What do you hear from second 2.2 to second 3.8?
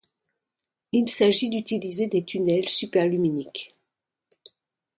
tunnels superluminiques.